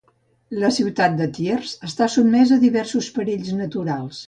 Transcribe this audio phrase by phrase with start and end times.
[0.63, 4.19] La ciutat de Thiers està sotmesa a diversos perills naturals.